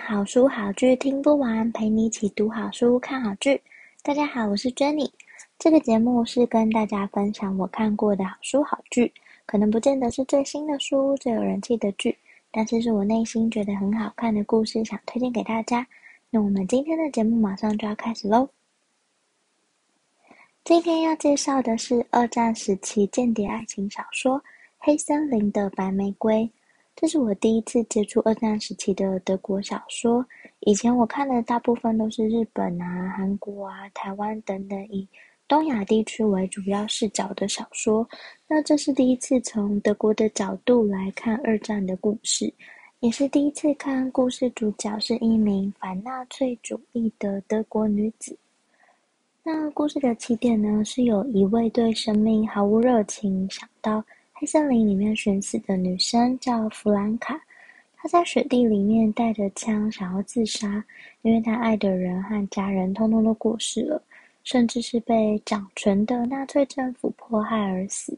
[0.00, 3.60] 好书好剧听不完，陪你一起读好书、看好剧。
[4.02, 5.08] 大家好，我是 Jenny。
[5.58, 9.12] 这个节目是跟大家分享我看过的好书好剧，
[9.46, 12.16] 可能不见得是最新的书、最有人气的剧，
[12.50, 15.86] 但是是我内心觉得很好看的故事，想推荐给大家。
[16.30, 18.48] 那我们今天的节目马上就要开始喽。
[20.64, 24.38] 今天要介绍的是二战时期间谍爱情小说
[24.78, 26.36] 《黑森林的白玫瑰》。
[27.00, 30.22] 这是我第一次接触二战时期的德国小说。
[30.60, 35.08] 以前我看的大部分都是日本啊、韩国啊、台湾等等以
[35.48, 38.06] 东亚地区为主要视角的小说。
[38.46, 42.52] 那这是第一次从德国的角度来看二战的故事，
[42.98, 48.36] 也是第一次看故事主角是一名反纳粹主义的德国女子。
[49.42, 54.04] 那故事的起点呢，是有一位对生命毫无热情，想到。
[54.40, 57.38] 黑森林里面寻死的女生叫弗兰卡，
[57.94, 60.82] 她在雪地里面带着枪想要自杀，
[61.20, 64.02] 因为她爱的人和家人通通都过世了，
[64.42, 68.16] 甚至是被掌权的纳粹政府迫害而死。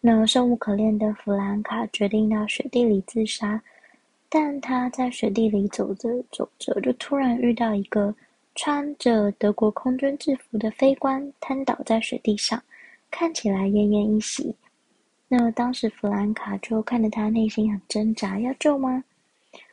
[0.00, 3.62] 那生无可恋的弗兰卡决定到雪地里自杀，
[4.30, 8.14] 但她在雪地里走着走着，就突然遇到一个
[8.54, 12.62] 穿着德国空军制服的飞官瘫倒在雪地上，
[13.10, 14.54] 看起来奄奄一息。
[15.32, 19.04] 那当时弗兰卡就看着他内心很挣扎，要救吗？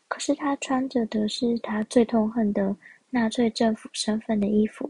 [0.07, 2.75] 可是他穿着的是他最痛恨的
[3.09, 4.87] 纳粹政府身份的衣服，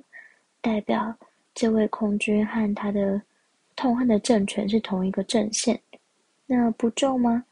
[0.60, 1.18] 代表
[1.56, 3.22] 这位空军和他的
[3.78, 5.80] 痛恨的政权是同一个阵线。
[6.46, 7.46] 那不救吗？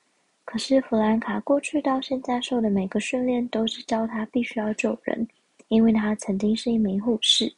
[0.43, 5.25] 可是弗兰卡过去到现在受的每个训练都是教他必须要救人，
[5.69, 7.55] 因为他曾经是一名护士。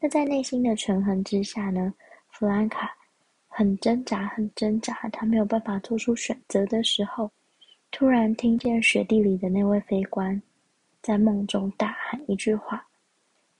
[0.00, 1.94] 那在内心的权衡之下呢，
[2.32, 2.97] 弗兰卡。
[3.58, 7.28] 很挣扎，很挣扎，他没有办法做出选择的时候，
[7.90, 10.40] 突然听见雪地里的那位飞官
[11.02, 12.86] 在梦中大喊一句话，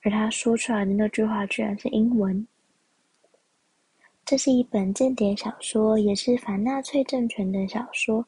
[0.03, 2.47] 而他说出来的那句话居然是英文。
[4.25, 8.25] 这是一本间谍小说，也是反纳粹政权的小说。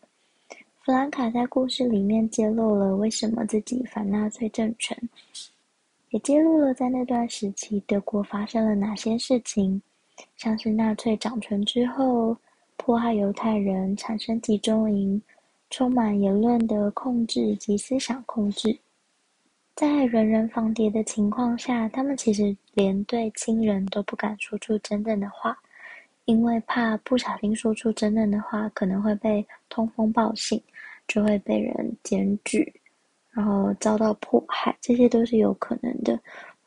[0.81, 4.99] 弗兰卡在故事里面揭露了为什么自己反纳粹政权，
[6.09, 9.81] 也揭露了在那段时期德国发生了哪些事情。
[10.37, 12.37] 像是纳粹掌权之后，
[12.77, 15.21] 迫害犹太人，产生集中营，
[15.69, 18.79] 充满言论的控制及思想控制。
[19.75, 25.57] 在人人防谍的情况下，他们其实连对亲人都不敢说出真正的话，
[26.27, 30.63] 因为怕不小心说出真正的话，可能会被通风报信，
[31.09, 32.71] 就会被人检举，
[33.31, 36.19] 然后遭到迫害，这些都是有可能的。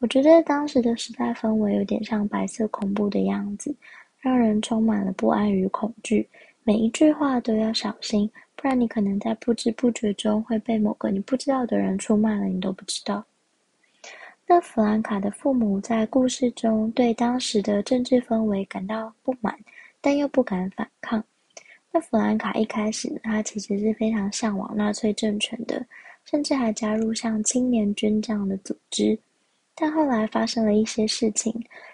[0.04, 3.74] 我觉得当时的时代氛围有点像白色恐怖的样子，
[4.20, 6.28] 让人充满了不安与恐惧。
[6.66, 13.24] 每一句话都要小心，不然你可能在不知不觉中会被某个你不知道的人出卖了，你都不知道。
[14.46, 19.58] 那弗兰卡的父母在故事中对当时的政治氛围感到不满，
[20.02, 21.24] 但又不敢反抗。
[21.94, 25.82] 那弗兰卡一开始，他其实是非常向往纳粹政权的，
[26.26, 29.18] 甚至还加入像青年军这样的组织。
[29.76, 31.54] 但后来发生了一些事情，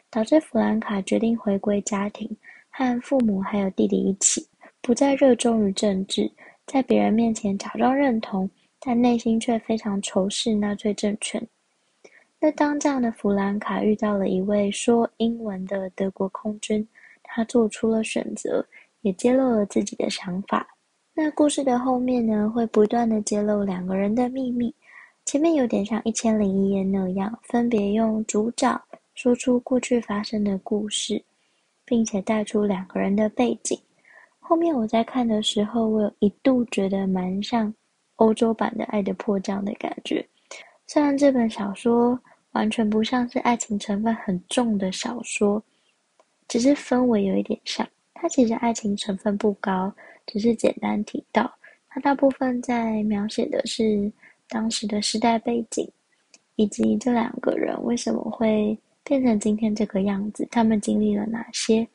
[0.09, 2.29] 导致弗兰卡决定回归家庭，
[2.69, 4.45] 和父母还有弟弟一起，
[4.81, 6.29] 不再热衷于政治，
[6.65, 11.41] 在别人面前假装认同，但内心却非常仇视纳粹政权。
[12.39, 16.87] 那当这样的弗兰卡遇到了一位说英文的德国空军，
[17.23, 18.65] 他做出了选择，
[19.01, 20.67] 也揭露了自己的想法。
[21.13, 24.73] 那故事的后面呢，会不断的揭露两个人的秘密。
[25.29, 28.81] 前面有点像《一千零一夜》那样，分别用主角
[29.13, 31.23] 说出过去发生的故事，
[31.85, 33.79] 并且带出两个人的背景。
[34.39, 37.71] 后面我在看的时候，我有一度觉得蛮像
[38.15, 40.27] 欧洲版的《爱的迫降》的感觉。
[40.87, 42.19] 虽然这本小说
[42.53, 45.63] 完全不像是爱情成分很重的小说，
[46.47, 47.87] 只是氛围有一点像。
[48.15, 49.93] 它其实爱情成分不高，
[50.25, 51.53] 只是简单提到。
[51.87, 54.11] 它大部分在描写的是。
[54.49, 55.87] 当时的时代背景，
[56.55, 61.87] 以及这两个人为什么会变成今天这个样子，他们经历了哪些？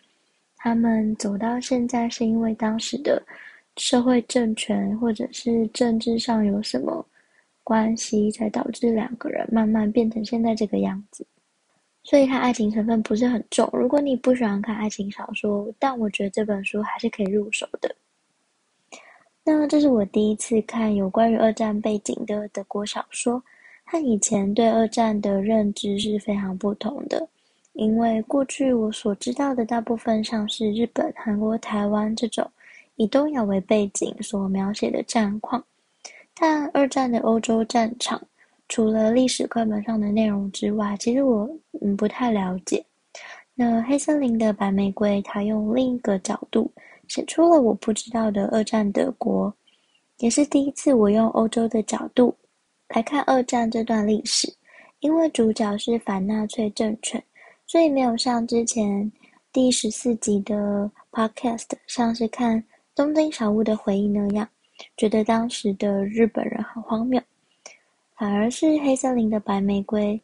[0.56, 3.22] 他们走到现在是因为当时的
[3.76, 7.04] 社会政权或者是政治上有什么
[7.62, 11.26] 关系，才导致两个人慢慢变成现在这个样子。
[12.02, 13.68] 所以它爱情成分不是很重。
[13.72, 17.94] 如果你不喜欢看爱情小说，但我觉得这本书还是可以入手的。
[19.46, 23.42] 那这是我第一次看有关于二战背景的德国小说，
[23.84, 27.28] 和以前对二战的认知是非常不同的。
[27.74, 32.48] 因为过去我所知道的大部分像是日本、韩国、台湾这种
[32.96, 35.62] 以东亚为背景所描写的战况，
[36.34, 38.22] 但二战的欧洲战场，
[38.68, 41.46] 除了历史课本上的内容之外，其实我
[41.82, 42.82] 嗯不太了解。
[43.54, 46.70] 那黑森林的白玫瑰，它用另一个角度
[47.08, 49.52] 写出了我不知道的二战德国，
[50.18, 52.34] 也是第一次我用欧洲的角度
[52.88, 54.52] 来看二战这段历史。
[55.00, 57.22] 因为主角是反纳粹政权，
[57.66, 59.12] 所以没有像之前
[59.52, 62.58] 第十四集的 podcast，像是看
[62.94, 64.48] 《东京小屋的回忆》那样，
[64.96, 67.20] 觉得当时的日本人很荒谬。
[68.16, 70.18] 反而是黑森林的白玫瑰，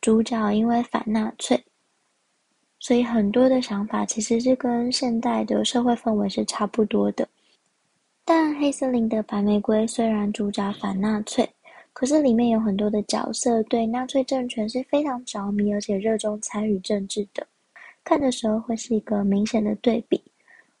[0.00, 1.62] 主角因为反纳粹，
[2.84, 7.26] 所以很多的想法其实是跟现代的社会氛围是差不多的。
[8.26, 11.48] 但黑森林的白玫瑰虽然主打反纳粹，
[11.94, 17.46] 可是里面有很多的角色对纳粹政权是非常着迷，而且热衷参与政治的。
[18.04, 20.22] 看的时候会是一个明显的对比。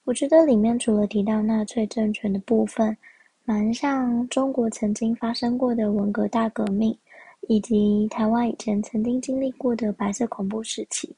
[0.04, 2.94] 我觉得里面除了提到纳粹政权的部分，
[3.46, 6.94] 蛮像中国曾经发生过的文革大革命，
[7.48, 11.16] 以及台湾以前曾经经历过的白色恐怖时期，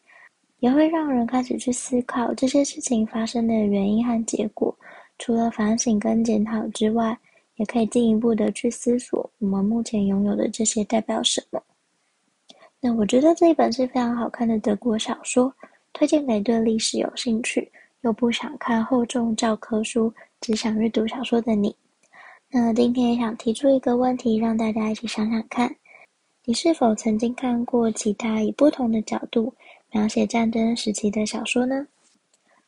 [0.58, 4.76] 也会让人开始去思考这些事情发生的原因和结果。
[5.18, 7.16] 除了反省跟检讨之外，
[7.56, 11.62] 也可以进一步的去思索我们目前拥有的这些代表什么。
[12.80, 15.52] 那我觉得这一本是非常好看的德国小说，
[15.94, 17.72] 推荐给对历史有兴趣
[18.02, 20.12] 又不想看厚重教科书，
[20.42, 21.74] 只想阅读小说的你。
[22.50, 25.74] 那今天也想提出一个问题，让大家一起想想看：
[26.44, 29.52] 你是否曾经看过其他以不同的角度
[29.92, 31.86] 描写战争时期的小说呢？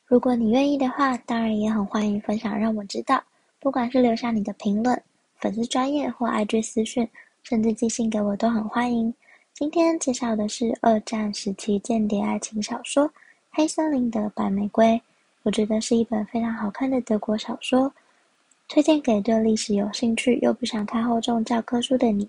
[0.07, 3.23] 如果你愿意的话，当然也很欢迎分享，让我知道。
[3.61, 5.03] 不管是留下你的评论、
[5.37, 7.07] 粉丝专业或 IG 私讯，
[7.43, 9.13] 甚至寄信给我，都很欢迎。
[9.53, 13.05] 今天介绍的是二战时期间谍爱情小说
[13.51, 14.87] 《黑森林的白玫瑰》，
[15.43, 17.93] 我觉得是一本非常好看的德国小说。
[18.69, 22.29] 推荐给对历史有兴趣又不想看厚重教科书的你。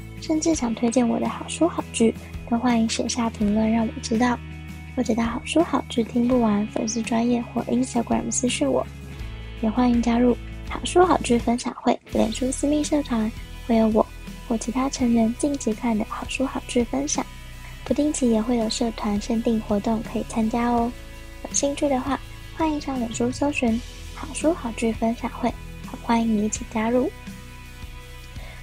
[0.21, 2.13] 甚至想推荐我的好书好剧，
[2.49, 4.39] 都欢迎写下评论让我知道，
[4.95, 8.85] 或者到好书好剧听不完粉丝专页或 Instagram 私讯我。
[9.61, 10.37] 也欢迎加入
[10.69, 13.29] 好书好剧分享会脸书私密社团，
[13.67, 14.05] 会有我。
[14.47, 17.25] 或其他成员近期看的好书好剧分享，
[17.85, 20.91] 不定期也会有社团限定活动可以参加哦。
[21.45, 22.19] 有兴趣的话，
[22.57, 23.79] 欢迎上脸书搜寻
[24.13, 25.49] “好书好剧分享会”，
[26.03, 27.09] 欢迎你一起加入。